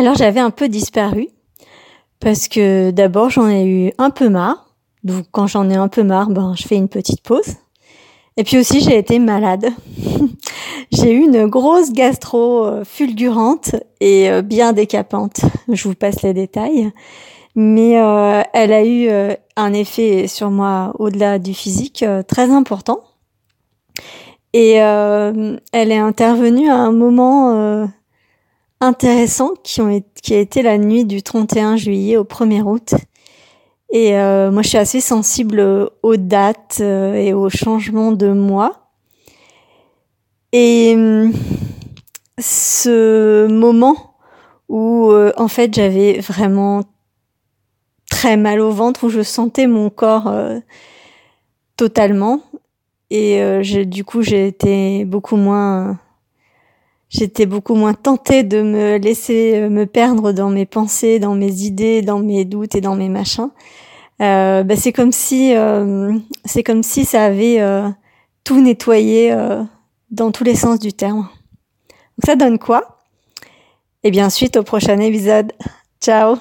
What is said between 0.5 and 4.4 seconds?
disparu parce que d'abord j'en ai eu un peu